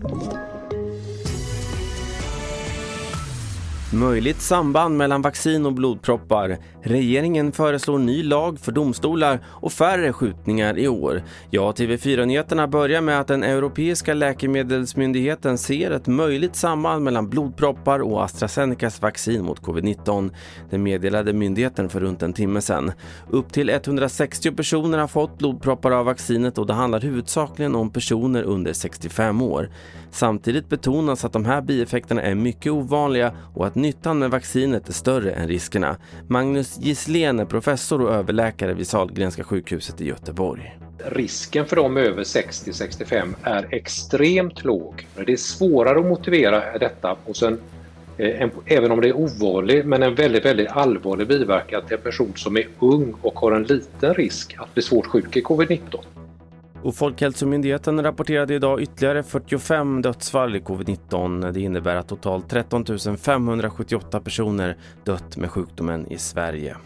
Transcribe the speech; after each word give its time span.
Thank 0.00 0.32
you. 0.32 0.47
Möjligt 3.92 4.40
samband 4.40 4.96
mellan 4.96 5.22
vaccin 5.22 5.66
och 5.66 5.72
blodproppar. 5.72 6.58
Regeringen 6.82 7.52
föreslår 7.52 7.98
ny 7.98 8.22
lag 8.22 8.60
för 8.60 8.72
domstolar 8.72 9.40
och 9.46 9.72
färre 9.72 10.12
skjutningar 10.12 10.78
i 10.78 10.88
år. 10.88 11.22
Ja, 11.50 11.72
TV4-nyheterna 11.72 12.66
börjar 12.66 13.00
med 13.00 13.20
att 13.20 13.26
den 13.26 13.42
europeiska 13.42 14.14
läkemedelsmyndigheten 14.14 15.58
ser 15.58 15.90
ett 15.90 16.06
möjligt 16.06 16.56
samband 16.56 17.04
mellan 17.04 17.28
blodproppar 17.28 17.98
och 17.98 18.24
AstraZenecas 18.24 19.02
vaccin 19.02 19.44
mot 19.44 19.62
covid-19. 19.62 20.30
Det 20.70 20.78
meddelade 20.78 21.32
myndigheten 21.32 21.88
för 21.88 22.00
runt 22.00 22.22
en 22.22 22.32
timme 22.32 22.60
sedan. 22.60 22.92
Upp 23.30 23.52
till 23.52 23.70
160 23.70 24.50
personer 24.50 24.98
har 24.98 25.08
fått 25.08 25.38
blodproppar 25.38 25.90
av 25.90 26.04
vaccinet 26.04 26.58
och 26.58 26.66
det 26.66 26.74
handlar 26.74 27.00
huvudsakligen 27.00 27.74
om 27.74 27.90
personer 27.90 28.42
under 28.42 28.72
65 28.72 29.42
år. 29.42 29.70
Samtidigt 30.10 30.68
betonas 30.68 31.24
att 31.24 31.32
de 31.32 31.44
här 31.44 31.60
bieffekterna 31.60 32.22
är 32.22 32.34
mycket 32.34 32.72
ovanliga 32.72 33.32
och 33.54 33.66
att 33.66 33.77
nyttan 33.82 34.18
med 34.18 34.30
vaccinet 34.30 34.88
är 34.88 34.92
större 34.92 35.30
än 35.30 35.48
riskerna. 35.48 35.96
Magnus 36.26 36.78
Gisslén 36.80 37.40
är 37.40 37.44
professor 37.44 38.02
och 38.02 38.14
överläkare 38.14 38.74
vid 38.74 38.86
Sahlgrenska 38.86 39.44
sjukhuset 39.44 40.00
i 40.00 40.06
Göteborg. 40.06 40.78
Risken 40.98 41.66
för 41.66 41.76
dem 41.76 41.96
över 41.96 42.22
60-65 42.22 43.34
är 43.42 43.68
extremt 43.70 44.64
låg. 44.64 45.06
Det 45.26 45.32
är 45.32 45.36
svårare 45.36 45.98
att 45.98 46.06
motivera 46.06 46.78
detta 46.78 47.16
hos 47.24 47.42
en, 47.42 47.60
eh, 48.18 48.42
en, 48.42 48.50
även 48.66 48.90
om 48.90 49.00
det 49.00 49.08
är 49.08 49.16
ovanligt, 49.16 49.86
men 49.86 50.02
en 50.02 50.14
väldigt, 50.14 50.44
väldigt 50.44 50.68
allvarlig 50.68 51.28
biverkan 51.28 51.82
till 51.86 51.96
en 51.96 52.02
person 52.02 52.32
som 52.36 52.56
är 52.56 52.68
ung 52.78 53.14
och 53.22 53.38
har 53.38 53.52
en 53.52 53.62
liten 53.62 54.14
risk 54.14 54.56
att 54.58 54.74
bli 54.74 54.82
svårt 54.82 55.06
sjuk 55.06 55.36
i 55.36 55.42
covid-19. 55.42 55.80
Och 56.82 56.94
Folkhälsomyndigheten 56.94 58.02
rapporterade 58.02 58.54
idag 58.54 58.82
ytterligare 58.82 59.22
45 59.22 60.02
dödsfall 60.02 60.56
i 60.56 60.60
covid-19. 60.60 61.52
Det 61.52 61.60
innebär 61.60 61.96
att 61.96 62.08
totalt 62.08 62.48
13 62.50 62.84
578 63.18 64.20
personer 64.20 64.76
dött 65.04 65.36
med 65.36 65.50
sjukdomen 65.50 66.12
i 66.12 66.18
Sverige. 66.18 66.76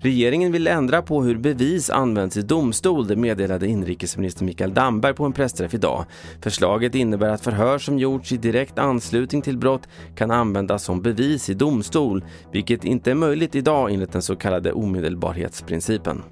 Regeringen 0.00 0.52
vill 0.52 0.66
ändra 0.66 1.02
på 1.02 1.22
hur 1.22 1.36
bevis 1.36 1.90
används 1.90 2.36
i 2.36 2.42
domstol, 2.42 3.06
det 3.06 3.16
meddelade 3.16 3.66
inrikesminister 3.66 4.44
Mikael 4.44 4.74
Damberg 4.74 5.14
på 5.14 5.24
en 5.24 5.32
pressträff 5.32 5.74
idag. 5.74 6.04
Förslaget 6.40 6.94
innebär 6.94 7.28
att 7.28 7.40
förhör 7.40 7.78
som 7.78 7.98
gjorts 7.98 8.32
i 8.32 8.36
direkt 8.36 8.78
anslutning 8.78 9.42
till 9.42 9.58
brott 9.58 9.88
kan 10.16 10.30
användas 10.30 10.84
som 10.84 11.02
bevis 11.02 11.50
i 11.50 11.54
domstol, 11.54 12.24
vilket 12.52 12.84
inte 12.84 13.10
är 13.10 13.14
möjligt 13.14 13.54
idag 13.54 13.92
enligt 13.92 14.12
den 14.12 14.22
så 14.22 14.36
kallade 14.36 14.72
omedelbarhetsprincipen. 14.72 16.22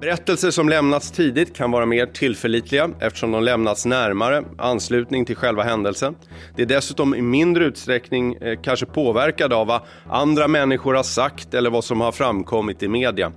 Berättelser 0.00 0.50
som 0.50 0.68
lämnats 0.68 1.10
tidigt 1.10 1.56
kan 1.56 1.70
vara 1.70 1.86
mer 1.86 2.06
tillförlitliga 2.06 2.90
eftersom 3.00 3.32
de 3.32 3.42
lämnats 3.42 3.86
närmare 3.86 4.44
anslutning 4.58 5.24
till 5.24 5.36
själva 5.36 5.62
händelsen. 5.62 6.14
Det 6.56 6.62
är 6.62 6.66
dessutom 6.66 7.14
i 7.14 7.22
mindre 7.22 7.64
utsträckning 7.64 8.34
eh, 8.34 8.60
kanske 8.62 8.86
påverkade 8.86 9.56
av 9.56 9.66
vad 9.66 9.82
andra 10.10 10.48
människor 10.48 10.94
har 10.94 11.02
sagt 11.02 11.54
eller 11.54 11.70
vad 11.70 11.84
som 11.84 12.00
har 12.00 12.12
framkommit 12.12 12.82
i 12.82 12.88
media. 12.88 13.32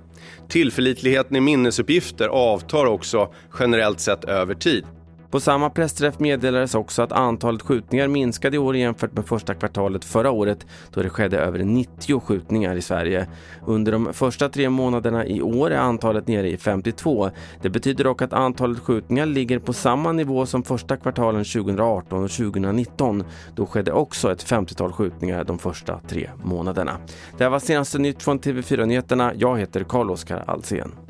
Tillförlitligheten 0.48 1.36
i 1.36 1.40
minnesuppgifter 1.40 2.28
avtar 2.28 2.86
också 2.86 3.32
generellt 3.58 4.00
sett 4.00 4.24
över 4.24 4.54
tid. 4.54 4.84
På 5.30 5.40
samma 5.40 5.70
pressträff 5.70 6.18
meddelades 6.18 6.74
också 6.74 7.02
att 7.02 7.12
antalet 7.12 7.62
skjutningar 7.62 8.08
minskade 8.08 8.56
i 8.56 8.58
år 8.58 8.76
jämfört 8.76 9.12
med 9.12 9.26
första 9.26 9.54
kvartalet 9.54 10.04
förra 10.04 10.30
året 10.30 10.66
då 10.94 11.02
det 11.02 11.10
skedde 11.10 11.38
över 11.38 11.58
90 11.58 12.20
skjutningar 12.20 12.76
i 12.76 12.82
Sverige. 12.82 13.26
Under 13.66 13.92
de 13.92 14.12
första 14.12 14.48
tre 14.48 14.70
månaderna 14.70 15.26
i 15.26 15.42
år 15.42 15.70
är 15.70 15.78
antalet 15.78 16.26
nere 16.26 16.50
i 16.50 16.56
52. 16.56 17.30
Det 17.62 17.70
betyder 17.70 18.04
dock 18.04 18.22
att 18.22 18.32
antalet 18.32 18.78
skjutningar 18.78 19.26
ligger 19.26 19.58
på 19.58 19.72
samma 19.72 20.12
nivå 20.12 20.46
som 20.46 20.62
första 20.62 20.96
kvartalen 20.96 21.44
2018 21.44 22.24
och 22.24 22.30
2019. 22.30 23.24
Då 23.54 23.66
skedde 23.66 23.92
också 23.92 24.32
ett 24.32 24.44
50-tal 24.44 24.92
skjutningar 24.92 25.44
de 25.44 25.58
första 25.58 26.00
tre 26.08 26.30
månaderna. 26.42 26.96
Det 27.38 27.44
här 27.44 27.50
var 27.50 27.58
senaste 27.58 27.98
nytt 27.98 28.22
från 28.22 28.40
TV4 28.40 28.86
Nyheterna. 28.86 29.32
Jag 29.36 29.58
heter 29.58 29.84
Carl-Oskar 29.84 30.44
Alsen. 30.46 31.07